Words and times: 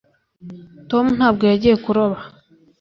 tom 0.89 1.05
ntabwo 1.17 1.43
yagiye 1.51 1.75
kuroba 1.83 2.17